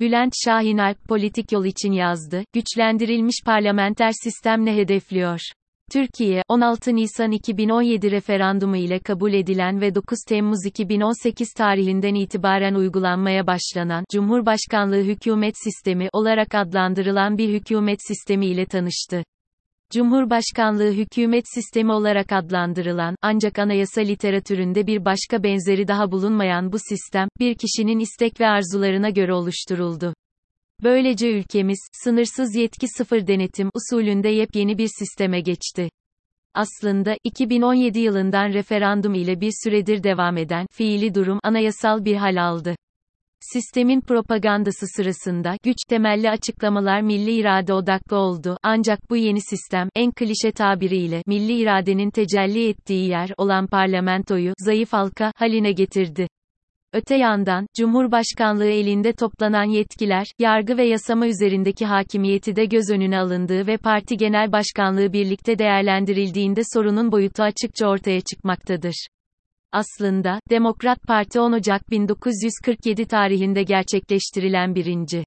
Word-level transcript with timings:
Bülent 0.00 0.32
Şahinalp 0.44 1.04
politik 1.08 1.52
yol 1.52 1.64
için 1.64 1.92
yazdı. 1.92 2.44
Güçlendirilmiş 2.52 3.36
parlamenter 3.46 4.12
sistem 4.22 4.64
ne 4.64 4.76
hedefliyor? 4.76 5.40
Türkiye, 5.92 6.42
16 6.48 6.96
Nisan 6.96 7.30
2017 7.30 8.10
referandumu 8.10 8.76
ile 8.76 8.98
kabul 8.98 9.32
edilen 9.32 9.80
ve 9.80 9.94
9 9.94 10.18
Temmuz 10.28 10.66
2018 10.66 11.52
tarihinden 11.52 12.14
itibaren 12.14 12.74
uygulanmaya 12.74 13.46
başlanan 13.46 14.04
Cumhurbaşkanlığı 14.12 15.02
hükümet 15.02 15.54
sistemi 15.64 16.08
olarak 16.12 16.54
adlandırılan 16.54 17.38
bir 17.38 17.48
hükümet 17.48 17.98
sistemi 18.06 18.46
ile 18.46 18.66
tanıştı. 18.66 19.24
Cumhurbaşkanlığı 19.92 20.92
hükümet 20.92 21.44
sistemi 21.54 21.92
olarak 21.92 22.32
adlandırılan, 22.32 23.16
ancak 23.22 23.58
anayasa 23.58 24.00
literatüründe 24.00 24.86
bir 24.86 25.04
başka 25.04 25.42
benzeri 25.42 25.88
daha 25.88 26.12
bulunmayan 26.12 26.72
bu 26.72 26.78
sistem, 26.78 27.28
bir 27.40 27.54
kişinin 27.54 27.98
istek 27.98 28.40
ve 28.40 28.46
arzularına 28.46 29.10
göre 29.10 29.32
oluşturuldu. 29.32 30.14
Böylece 30.82 31.30
ülkemiz, 31.30 31.78
sınırsız 32.04 32.54
yetki 32.54 32.88
sıfır 32.88 33.26
denetim 33.26 33.70
usulünde 33.74 34.28
yepyeni 34.28 34.78
bir 34.78 34.88
sisteme 34.98 35.40
geçti. 35.40 35.90
Aslında, 36.54 37.16
2017 37.24 37.98
yılından 37.98 38.52
referandum 38.52 39.14
ile 39.14 39.40
bir 39.40 39.52
süredir 39.64 40.02
devam 40.02 40.36
eden, 40.36 40.66
fiili 40.72 41.14
durum, 41.14 41.38
anayasal 41.42 42.04
bir 42.04 42.16
hal 42.16 42.42
aldı. 42.42 42.76
Sistemin 43.40 44.00
propagandası 44.00 44.86
sırasında, 44.96 45.56
güç 45.62 45.76
temelli 45.88 46.30
açıklamalar 46.30 47.00
milli 47.00 47.32
irade 47.32 47.72
odaklı 47.72 48.16
oldu, 48.16 48.58
ancak 48.62 49.10
bu 49.10 49.16
yeni 49.16 49.40
sistem, 49.40 49.88
en 49.94 50.12
klişe 50.12 50.52
tabiriyle, 50.52 51.22
milli 51.26 51.60
iradenin 51.60 52.10
tecelli 52.10 52.68
ettiği 52.68 53.08
yer 53.08 53.30
olan 53.36 53.66
parlamentoyu, 53.66 54.52
zayıf 54.58 54.92
halka, 54.92 55.32
haline 55.36 55.72
getirdi. 55.72 56.28
Öte 56.92 57.16
yandan, 57.16 57.66
Cumhurbaşkanlığı 57.78 58.70
elinde 58.70 59.12
toplanan 59.12 59.64
yetkiler, 59.64 60.26
yargı 60.38 60.76
ve 60.76 60.84
yasama 60.84 61.26
üzerindeki 61.26 61.86
hakimiyeti 61.86 62.56
de 62.56 62.64
göz 62.64 62.90
önüne 62.90 63.18
alındığı 63.18 63.66
ve 63.66 63.76
parti 63.76 64.16
genel 64.16 64.52
başkanlığı 64.52 65.12
birlikte 65.12 65.58
değerlendirildiğinde 65.58 66.60
sorunun 66.74 67.12
boyutu 67.12 67.42
açıkça 67.42 67.88
ortaya 67.88 68.20
çıkmaktadır. 68.20 69.06
Aslında, 69.72 70.40
Demokrat 70.50 71.02
Parti 71.02 71.40
10 71.40 71.52
Ocak 71.52 71.90
1947 71.90 73.06
tarihinde 73.06 73.62
gerçekleştirilen 73.62 74.74
birinci 74.74 75.24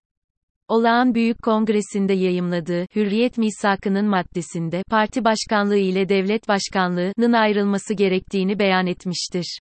Olağan 0.68 1.16
Büyük 1.16 1.42
Kongresi'nde 1.42 2.14
yayımladığı 2.14 2.86
Hürriyet 2.96 3.38
Misakı'nın 3.38 4.06
maddesinde 4.06 4.84
parti 4.90 5.24
başkanlığı 5.24 5.78
ile 5.78 6.10
devlet 6.10 6.48
başkanlığının 6.48 7.34
ayrılması 7.34 7.94
gerektiğini 7.94 8.60
beyan 8.60 8.88
etmiştir. 8.88 9.60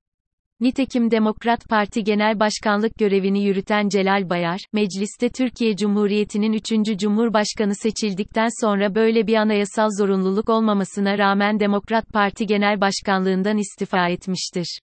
Nitekim 0.61 1.11
Demokrat 1.11 1.69
Parti 1.69 2.05
Genel 2.05 2.41
Başkanlık 2.41 2.99
görevini 2.99 3.45
yürüten 3.45 3.89
Celal 3.89 4.31
Bayar, 4.31 4.61
mecliste 4.73 5.29
Türkiye 5.29 5.77
Cumhuriyeti'nin 5.77 6.53
3. 6.53 6.99
Cumhurbaşkanı 6.99 7.75
seçildikten 7.75 8.49
sonra 8.61 8.95
böyle 8.95 9.27
bir 9.27 9.35
anayasal 9.35 9.89
zorunluluk 9.99 10.49
olmamasına 10.49 11.19
rağmen 11.19 11.61
Demokrat 11.61 12.09
Parti 12.13 12.47
Genel 12.47 12.81
Başkanlığından 12.81 13.59
istifa 13.59 14.09
etmiştir. 14.09 14.81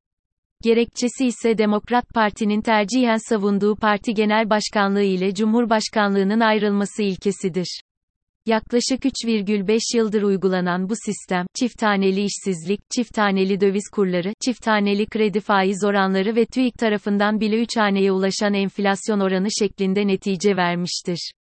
Gerekçesi 0.63 1.27
ise 1.27 1.59
Demokrat 1.59 2.09
Parti'nin 2.15 2.61
tercihen 2.61 3.29
savunduğu 3.29 3.77
parti 3.77 4.15
genel 4.15 4.51
başkanlığı 4.51 5.03
ile 5.03 5.35
Cumhurbaşkanlığının 5.35 6.41
ayrılması 6.41 7.03
ilkesidir. 7.03 7.81
Yaklaşık 8.47 9.05
3,5 9.05 9.97
yıldır 9.97 10.23
uygulanan 10.23 10.89
bu 10.89 10.95
sistem, 10.97 11.47
çift 11.55 11.79
taneli 11.79 12.25
işsizlik, 12.25 12.81
çift 12.91 13.15
taneli 13.15 13.61
döviz 13.61 13.89
kurları, 13.93 14.33
çift 14.45 14.63
taneli 14.63 15.07
kredi 15.07 15.41
faiz 15.41 15.85
oranları 15.85 16.37
ve 16.37 16.47
TÜİK 16.47 16.75
tarafından 16.79 17.41
bile 17.41 17.63
3 17.63 17.77
haneye 17.77 18.13
ulaşan 18.13 18.55
enflasyon 18.55 19.21
oranı 19.21 19.49
şeklinde 19.59 20.07
netice 20.07 20.57
vermiştir. 20.57 21.33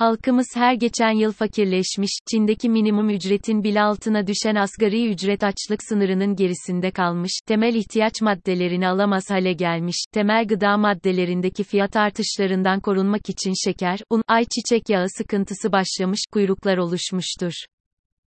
Halkımız 0.00 0.46
her 0.54 0.74
geçen 0.74 1.10
yıl 1.10 1.32
fakirleşmiş, 1.32 2.10
Çin'deki 2.30 2.68
minimum 2.68 3.10
ücretin 3.10 3.64
bile 3.64 3.82
altına 3.82 4.26
düşen 4.26 4.54
asgari 4.54 5.10
ücret 5.10 5.44
açlık 5.44 5.82
sınırının 5.82 6.36
gerisinde 6.36 6.90
kalmış, 6.90 7.32
temel 7.46 7.74
ihtiyaç 7.74 8.22
maddelerini 8.22 8.88
alamaz 8.88 9.30
hale 9.30 9.52
gelmiş, 9.52 9.96
temel 10.12 10.46
gıda 10.46 10.76
maddelerindeki 10.76 11.64
fiyat 11.64 11.96
artışlarından 11.96 12.80
korunmak 12.80 13.28
için 13.28 13.52
şeker, 13.64 13.98
un, 14.10 14.22
ayçiçek 14.28 14.88
yağı 14.88 15.06
sıkıntısı 15.18 15.72
başlamış, 15.72 16.20
kuyruklar 16.32 16.78
oluşmuştur. 16.78 17.52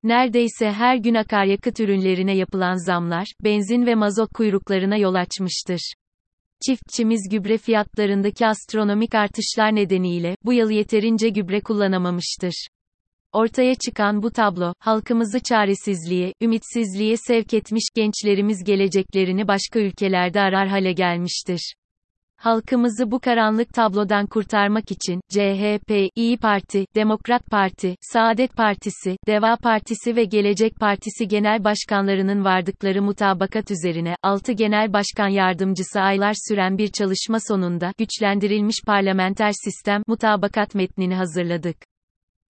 Neredeyse 0.03 0.73
her 0.73 0.97
gün 0.97 1.15
akaryakıt 1.15 1.81
ürünlerine 1.81 2.37
yapılan 2.37 2.87
zamlar, 2.87 3.27
benzin 3.45 3.87
ve 3.87 3.95
mazot 3.95 4.33
kuyruklarına 4.33 4.97
yol 4.97 5.15
açmıştır. 5.15 5.93
Çiftçimiz 6.67 7.29
gübre 7.31 7.59
fiyatlarındaki 7.59 8.47
astronomik 8.47 9.15
artışlar 9.15 9.75
nedeniyle, 9.75 10.37
bu 10.45 10.53
yıl 10.53 10.71
yeterince 10.71 11.29
gübre 11.29 11.61
kullanamamıştır. 11.61 12.67
Ortaya 13.33 13.75
çıkan 13.75 14.23
bu 14.23 14.31
tablo, 14.31 14.75
halkımızı 14.79 15.41
çaresizliğe, 15.41 16.33
ümitsizliğe 16.43 17.17
sevk 17.17 17.55
etmiş, 17.55 17.85
gençlerimiz 17.95 18.65
geleceklerini 18.65 19.49
başka 19.49 19.81
ülkelerde 19.81 20.41
arar 20.41 20.69
hale 20.69 20.93
gelmiştir. 20.93 21.75
Halkımızı 22.43 23.11
bu 23.11 23.21
karanlık 23.21 23.75
tablodan 23.75 24.27
kurtarmak 24.27 24.91
için, 24.91 25.21
CHP, 25.29 26.11
İyi 26.17 26.37
Parti, 26.37 26.87
Demokrat 26.95 27.47
Parti, 27.47 27.97
Saadet 28.01 28.57
Partisi, 28.57 29.17
Deva 29.27 29.57
Partisi 29.57 30.17
ve 30.17 30.25
Gelecek 30.25 30.77
Partisi 30.81 31.29
genel 31.29 31.65
başkanlarının 31.65 32.45
vardıkları 32.45 33.03
mutabakat 33.03 33.71
üzerine, 33.71 34.17
6 34.23 34.53
genel 34.53 34.93
başkan 34.93 35.29
yardımcısı 35.29 36.01
aylar 36.01 36.35
süren 36.49 36.79
bir 36.79 36.89
çalışma 36.89 37.39
sonunda, 37.49 37.93
güçlendirilmiş 37.99 38.77
parlamenter 38.87 39.53
sistem, 39.65 40.03
mutabakat 40.07 40.75
metnini 40.75 41.15
hazırladık. 41.15 41.92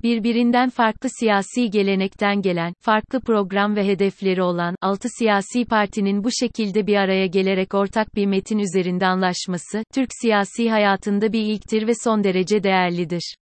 Birbirinden 0.03 0.71
farklı 0.71 1.09
siyasi 1.19 1.71
gelenekten 1.71 2.43
gelen, 2.43 2.75
farklı 2.81 3.21
program 3.21 3.77
ve 3.77 3.87
hedefleri 3.87 4.43
olan, 4.43 4.77
altı 4.81 5.09
siyasi 5.19 5.65
partinin 5.65 6.25
bu 6.25 6.29
şekilde 6.41 6.87
bir 6.87 6.97
araya 6.97 7.27
gelerek 7.27 7.75
ortak 7.75 8.15
bir 8.15 8.27
metin 8.27 8.59
üzerinde 8.59 9.07
anlaşması, 9.07 9.85
Türk 9.95 10.09
siyasi 10.21 10.71
hayatında 10.71 11.33
bir 11.33 11.43
ilktir 11.43 11.87
ve 11.87 11.93
son 12.05 12.25
derece 12.25 12.63
değerlidir. 12.63 13.37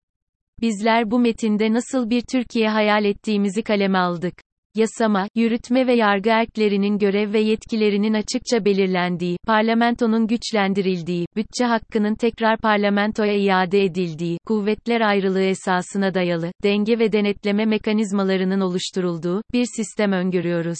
Bizler 0.61 1.11
bu 1.11 1.19
metinde 1.19 1.73
nasıl 1.73 2.09
bir 2.09 2.21
Türkiye 2.21 2.69
hayal 2.69 3.05
ettiğimizi 3.05 3.63
kaleme 3.63 3.97
aldık 3.97 4.48
yasama, 4.75 5.27
yürütme 5.35 5.87
ve 5.87 5.93
yargı 5.93 6.29
erklerinin 6.29 6.97
görev 6.97 7.33
ve 7.33 7.39
yetkilerinin 7.39 8.13
açıkça 8.13 8.65
belirlendiği, 8.65 9.37
parlamentonun 9.47 10.27
güçlendirildiği, 10.27 11.25
bütçe 11.35 11.65
hakkının 11.65 12.15
tekrar 12.15 12.57
parlamentoya 12.57 13.35
iade 13.35 13.83
edildiği, 13.83 14.37
kuvvetler 14.45 15.01
ayrılığı 15.01 15.43
esasına 15.43 16.13
dayalı, 16.13 16.51
denge 16.63 16.99
ve 16.99 17.11
denetleme 17.11 17.65
mekanizmalarının 17.65 18.59
oluşturulduğu, 18.59 19.41
bir 19.53 19.65
sistem 19.75 20.11
öngörüyoruz 20.11 20.79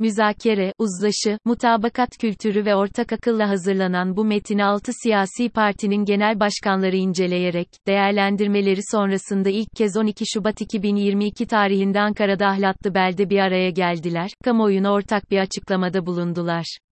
müzakere, 0.00 0.72
uzlaşı, 0.78 1.38
mutabakat 1.44 2.08
kültürü 2.20 2.64
ve 2.64 2.74
ortak 2.74 3.12
akılla 3.12 3.48
hazırlanan 3.48 4.16
bu 4.16 4.24
metini 4.24 4.64
6 4.64 4.92
siyasi 5.02 5.48
partinin 5.48 6.04
genel 6.04 6.40
başkanları 6.40 6.96
inceleyerek, 6.96 7.68
değerlendirmeleri 7.86 8.80
sonrasında 8.90 9.48
ilk 9.48 9.76
kez 9.76 9.96
12 9.96 10.24
Şubat 10.34 10.60
2022 10.60 11.46
tarihinde 11.46 12.00
Ankara'da 12.00 12.46
Ahlatlı 12.46 12.94
Bel'de 12.94 13.30
bir 13.30 13.38
araya 13.38 13.70
geldiler, 13.70 14.30
kamuoyuna 14.44 14.92
ortak 14.92 15.30
bir 15.30 15.38
açıklamada 15.38 16.06
bulundular. 16.06 16.89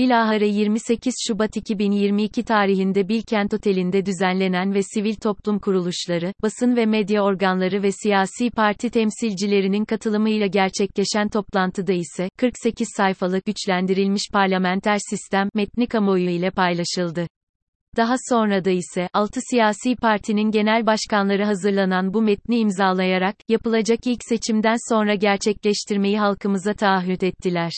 Bilahare 0.00 0.46
28 0.46 1.14
Şubat 1.28 1.56
2022 1.56 2.44
tarihinde 2.44 3.08
Bilkent 3.08 3.54
Oteli'nde 3.54 4.06
düzenlenen 4.06 4.74
ve 4.74 4.82
sivil 4.82 5.14
toplum 5.14 5.58
kuruluşları, 5.58 6.32
basın 6.42 6.76
ve 6.76 6.86
medya 6.86 7.22
organları 7.22 7.82
ve 7.82 7.92
siyasi 7.92 8.50
parti 8.50 8.90
temsilcilerinin 8.90 9.84
katılımıyla 9.84 10.46
gerçekleşen 10.46 11.28
toplantıda 11.28 11.92
ise, 11.92 12.28
48 12.36 12.88
sayfalık 12.96 13.44
güçlendirilmiş 13.44 14.22
parlamenter 14.32 14.98
sistem, 15.10 15.48
metni 15.54 15.86
kamuoyu 15.86 16.30
ile 16.30 16.50
paylaşıldı. 16.50 17.26
Daha 17.96 18.14
sonra 18.28 18.64
da 18.64 18.70
ise, 18.70 19.08
6 19.12 19.40
siyasi 19.50 19.96
partinin 19.96 20.50
genel 20.50 20.86
başkanları 20.86 21.44
hazırlanan 21.44 22.14
bu 22.14 22.22
metni 22.22 22.58
imzalayarak, 22.58 23.36
yapılacak 23.48 23.98
ilk 24.06 24.20
seçimden 24.28 24.76
sonra 24.88 25.14
gerçekleştirmeyi 25.14 26.18
halkımıza 26.18 26.74
taahhüt 26.74 27.22
ettiler. 27.22 27.72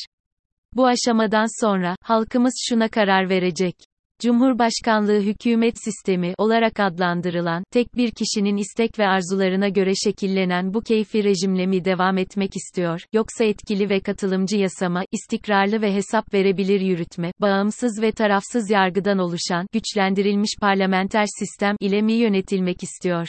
Bu 0.76 0.86
aşamadan 0.86 1.64
sonra, 1.64 1.96
halkımız 2.02 2.54
şuna 2.68 2.88
karar 2.88 3.28
verecek. 3.28 3.74
Cumhurbaşkanlığı 4.22 5.20
hükümet 5.20 5.74
sistemi 5.84 6.34
olarak 6.38 6.80
adlandırılan, 6.80 7.64
tek 7.72 7.96
bir 7.96 8.10
kişinin 8.10 8.56
istek 8.56 8.98
ve 8.98 9.06
arzularına 9.06 9.68
göre 9.68 9.92
şekillenen 10.04 10.74
bu 10.74 10.80
keyfi 10.80 11.24
rejimle 11.24 11.66
mi 11.66 11.84
devam 11.84 12.18
etmek 12.18 12.56
istiyor, 12.56 13.00
yoksa 13.12 13.44
etkili 13.44 13.90
ve 13.90 14.00
katılımcı 14.00 14.56
yasama, 14.56 15.04
istikrarlı 15.12 15.82
ve 15.82 15.94
hesap 15.94 16.34
verebilir 16.34 16.80
yürütme, 16.80 17.32
bağımsız 17.40 18.02
ve 18.02 18.12
tarafsız 18.12 18.70
yargıdan 18.70 19.18
oluşan, 19.18 19.66
güçlendirilmiş 19.72 20.50
parlamenter 20.60 21.26
sistem 21.38 21.76
ile 21.80 22.02
mi 22.02 22.12
yönetilmek 22.12 22.82
istiyor? 22.82 23.28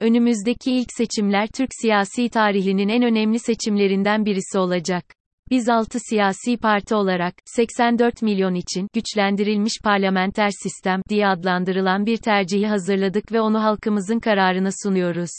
Önümüzdeki 0.00 0.72
ilk 0.72 0.88
seçimler 0.96 1.48
Türk 1.48 1.70
siyasi 1.80 2.28
tarihinin 2.28 2.88
en 2.88 3.02
önemli 3.02 3.38
seçimlerinden 3.38 4.24
birisi 4.24 4.58
olacak. 4.58 5.04
Biz 5.50 5.68
6 5.68 5.98
siyasi 6.00 6.56
parti 6.56 6.94
olarak, 6.94 7.34
84 7.44 8.22
milyon 8.22 8.54
için, 8.54 8.88
güçlendirilmiş 8.94 9.72
parlamenter 9.84 10.50
sistem, 10.62 11.00
diye 11.08 11.28
adlandırılan 11.28 12.06
bir 12.06 12.16
tercihi 12.16 12.66
hazırladık 12.66 13.32
ve 13.32 13.40
onu 13.40 13.62
halkımızın 13.62 14.18
kararına 14.18 14.70
sunuyoruz. 14.82 15.30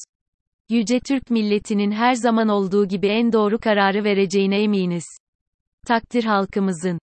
Yüce 0.69 1.00
Türk 1.00 1.31
milletinin 1.31 1.92
her 1.92 2.13
zaman 2.13 2.50
olduğu 2.50 2.88
gibi 2.88 3.07
en 3.07 3.33
doğru 3.33 3.59
kararı 3.59 4.04
vereceğine 4.04 4.63
eminiz. 4.63 5.06
Takdir 5.88 6.24
halkımızın. 6.24 7.00